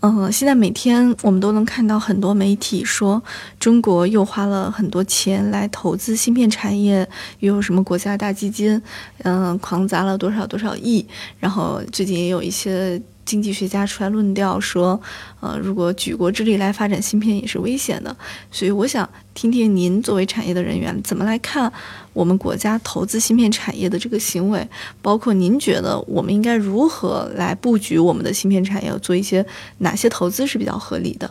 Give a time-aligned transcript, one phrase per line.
[0.00, 3.22] 嗯，现在每天我们都能看到很多媒体说，
[3.58, 7.08] 中国又花了很多钱来投资芯片产业，
[7.40, 8.80] 又有什么国家大基金，
[9.24, 11.06] 嗯，狂砸了多少多少亿。
[11.38, 13.00] 然后最近也有一些。
[13.30, 15.00] 经济学家出来论调说，
[15.38, 18.16] 呃，如果举国之力来发展芯片也是危险的，
[18.50, 21.72] 所以我想听听您作为产业的人员怎么来看
[22.12, 24.68] 我们国家投资芯片产业的这个行为，
[25.00, 29.46] 包括您觉得我们应该如何来布局我们的芯片产业，做一些
[29.78, 31.30] 哪些投资是比较合理的？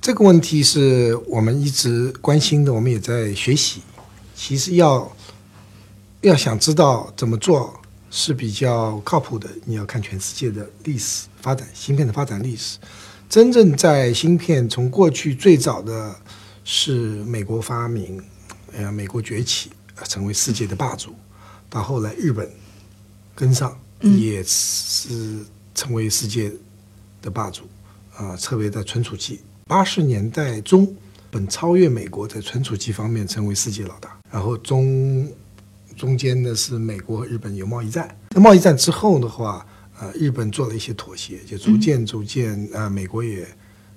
[0.00, 3.80] 这个问题是我们一直关心的，我们也在学习。
[4.36, 5.10] 其实要
[6.20, 7.80] 要想知道怎么做。
[8.16, 9.46] 是比较靠谱的。
[9.66, 12.78] 你要看全世界的历史发展，芯片的发展历史。
[13.28, 16.16] 真正在芯片从过去最早的
[16.64, 18.18] 是美国发明，
[18.72, 19.70] 呃，美国崛起，
[20.08, 21.14] 成为世界的霸主。
[21.68, 22.50] 到后来日本
[23.34, 26.50] 跟上，也是成为世界
[27.20, 27.64] 的霸主。
[28.14, 30.90] 啊，特别在存储器，八十年代中
[31.30, 34.16] 本超越美国在存储器方面成为世界老大。
[34.32, 35.30] 然后中。
[35.96, 39.66] 中间呢是美国和日本有贸易战，那贸易战之后的话，
[39.98, 43.48] 呃，日本做了一些妥协，就逐渐逐渐，呃，美国也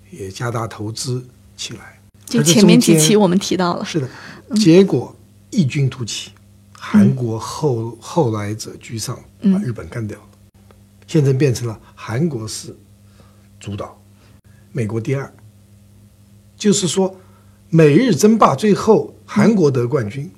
[0.09, 1.23] 也加大投资
[1.57, 1.99] 起来。
[2.25, 4.09] 就前面几期我们提到了，是的，
[4.55, 5.13] 结果
[5.49, 6.31] 异军突起，
[6.71, 10.25] 韩国后后来者居上，把日本干掉了，
[11.05, 12.73] 现在变成了韩国是
[13.59, 14.01] 主导，
[14.71, 15.33] 美国第二，
[16.55, 17.13] 就是说
[17.69, 20.31] 美日争霸，最后韩国得冠军，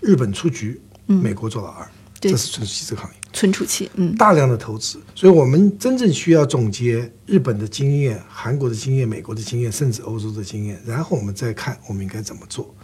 [0.00, 0.80] 日本出局。
[1.14, 1.88] 美国做老二，
[2.20, 3.16] 这是存储器这个行业。
[3.32, 12.74] 存储器，嗯，大量的投资，所以我们真正需要总结日本的经验、韩国的经验、美国的经验，甚至欧洲的经验，然后我们再看我们应该怎么做。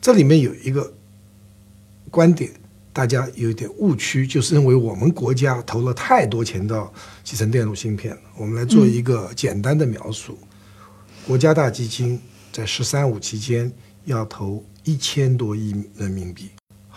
[0.00, 0.92] 这里面有一个
[2.08, 2.52] 观点，
[2.92, 6.92] 大家有一点误区，就是认为我们国家投了太多钱到
[7.24, 8.20] 集成电路芯片了。
[8.36, 10.38] 我们来做一个简单的描述：
[11.26, 12.20] 国家大基金
[12.52, 13.70] 在“十三五”期间
[14.04, 16.48] 要投一千多亿人民币。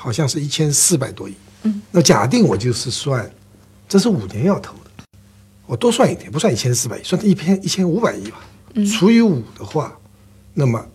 [0.04, 3.32] 好像是一千四百多亿，嗯，那假定我就是算，
[3.88, 5.06] 这是五年要投的，
[5.66, 8.42] 我多算一点，不算一千四百亿，算一千一千五百亿吧，
[8.74, 8.86] 嗯。
[8.86, 9.98] 除以五的话，
[10.54, 10.86] 那么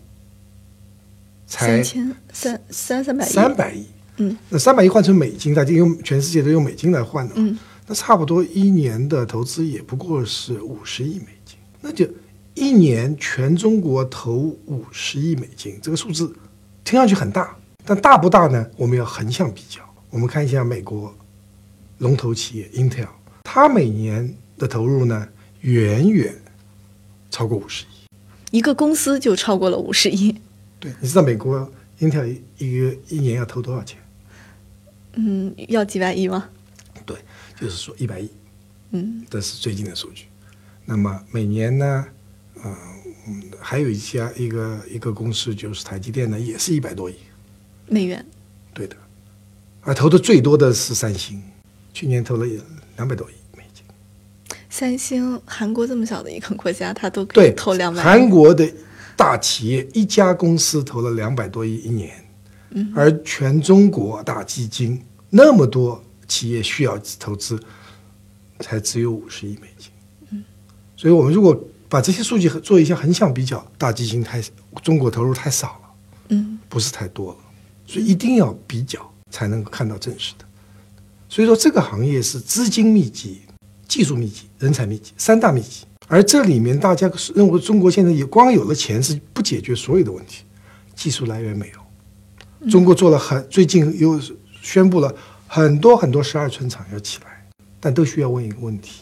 [1.47, 3.87] 才三千三三三百亿，三百亿，
[4.17, 12.07] 嗯，那三百亿换成美金，大家用全世界都用美金来换的，嗯，那差不多一年的投资也不过是五十亿美金，那就
[12.53, 16.31] 一年全中国投五十亿美金，这个数字
[16.83, 17.55] 听上去很大。
[17.89, 18.69] 但大不大呢？
[18.77, 19.81] 我们要横向比较。
[20.11, 21.11] 我们看一下美国
[21.97, 23.07] 龙头企业 Intel，
[23.43, 25.27] 它每年的投入呢，
[25.61, 26.35] 远远
[27.31, 28.05] 超过五十亿。
[28.55, 30.35] 一个公司就超过了五十亿。
[30.79, 31.67] 对，你知道美国
[31.99, 33.97] Intel 一个一年要投多少钱？
[35.13, 36.47] 嗯，要几百亿吗？
[37.07, 37.17] 对，
[37.59, 38.29] 就是说一百亿。
[38.91, 40.25] 嗯，这是最近的数据。
[40.85, 42.05] 那么每年呢，
[42.63, 42.75] 嗯，
[43.59, 47.15] 还有一家一个一个公司就是台积电呢，也是一百多亿。
[47.89, 48.25] 美元，
[48.73, 48.95] 对的，
[49.81, 51.41] 而，投的最多的是三星，
[51.93, 52.45] 去年投了
[52.95, 53.83] 两百多亿美金。
[54.69, 58.01] 三星，韩国这么小的一个国家，它都可以投两百。
[58.03, 58.71] 韩国的
[59.15, 62.13] 大企业一家公司投了两百多亿一年，
[62.69, 67.59] 嗯，而全中国大基金那么多企业需要投资，
[68.59, 69.89] 才只有五十亿美金。
[70.29, 70.43] 嗯，
[70.95, 74.39] 所以我们如果把这些数据做一下横向比较，大基金太
[74.83, 75.89] 中国投入太少了，
[76.29, 77.37] 嗯，不是太多了。
[77.89, 80.45] 所以一定要比较才能够看到真实的。
[81.27, 83.41] 所以说这个行业是资金密集、
[83.87, 85.85] 技术密集、人才密集三大密集。
[86.07, 90.43] 而这里面大家认为中国现在也光有了钱是不解决所有的问题，
[90.95, 92.69] 技术来源没有。
[92.69, 94.19] 中国做了很最近又
[94.61, 95.15] 宣布了
[95.47, 97.47] 很多很多十二寸厂要起来，
[97.79, 99.01] 但都需要问一个问题：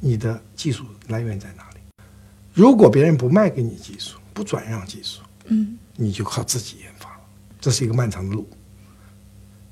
[0.00, 1.80] 你的技术来源在哪里？
[2.52, 7.17] 如果别人不卖给你技术，不转让技术，嗯，你就靠自己研发。
[7.60, 8.48] 这是一个漫长的路，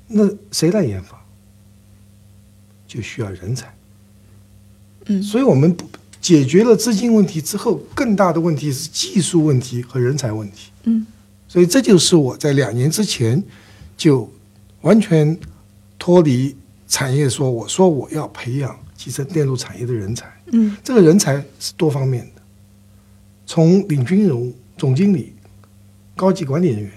[0.07, 1.23] 那谁来研发？
[2.87, 3.73] 就需要人才。
[5.05, 5.85] 嗯，所以我们不
[6.21, 10.71] 解决了资金问题之后，更大的问题是技术问题和人才问题。
[10.83, 11.05] 嗯，
[11.47, 13.41] 所以这就是我在两年之前
[13.95, 14.29] 就
[14.81, 15.37] 完全
[15.97, 16.55] 脱离
[16.87, 20.29] 产业，说我说我要培养集成电路产业的人才。
[20.51, 22.41] 嗯，这个人才是多方面的，
[23.45, 25.33] 从领军人物、总经理、
[26.15, 26.91] 高级管理人员。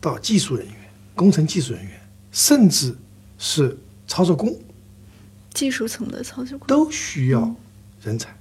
[0.00, 0.74] 到技术人员、
[1.14, 2.00] 工程技术人员，
[2.32, 2.96] 甚至
[3.38, 3.76] 是
[4.06, 4.58] 操作工
[5.52, 7.54] 技术层的操作工都需要
[8.02, 8.34] 人才。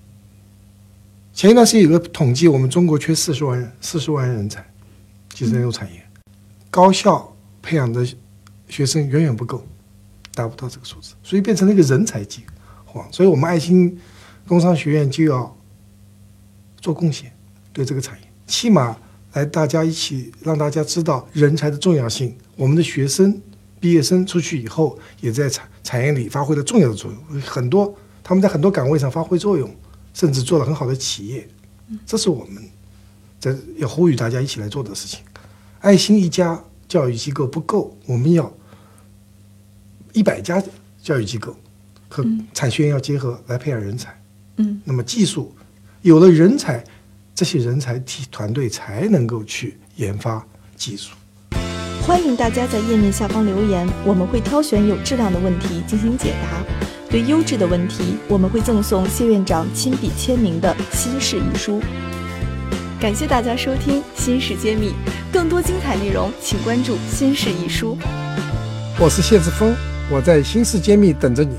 [1.33, 4.65] 前一段时间有个统计，我们中国缺四十万人，四十万人才，
[5.33, 6.05] 集成电路产业，
[6.69, 8.05] 高校培养的
[8.67, 9.65] 学生远远不够，
[10.33, 12.43] 达不到这个数字，所以变成了一个人才饥
[12.85, 13.07] 荒。
[13.11, 13.97] 所以我们爱心
[14.47, 15.57] 工商学院就要
[16.81, 17.31] 做贡献，
[17.71, 18.97] 对这个产业，起码
[19.33, 22.35] 来大家一起让大家知道人才的重要性。
[22.55, 23.41] 我们的学生
[23.79, 27.93] 毕业生出去以后，也在产产业里发挥了重要的作用，很多
[28.23, 29.73] 他们在很多岗位上发挥作用，
[30.13, 31.47] 甚至做了很好的企业。
[32.05, 32.63] 这是我们
[33.39, 35.21] 在要呼吁大家一起来做的事情。
[35.79, 38.51] 爱心一家教育机构不够，我们要
[40.11, 40.61] 一百家
[41.01, 41.55] 教育机构
[42.09, 44.21] 和产学研要结合来培养人才。
[44.57, 45.55] 嗯，那么技术
[46.01, 46.83] 有了人才，
[47.39, 50.45] 这些人才体团队才能够去研发
[50.75, 51.11] 技术。
[52.01, 56.61] 欢迎大家在页面下方留言，我们会挑选有质量的问题进行解答。
[57.09, 61.81] 对优质的问题，我们会赠送谢院长亲笔签名的新式一书。
[62.99, 64.89] 感谢大家收听《新事揭秘》，
[65.31, 67.97] 更多精彩内容请关注《新事一书》。
[68.99, 69.73] 我是谢志峰，
[70.11, 71.55] 我在新世揭秘等着你。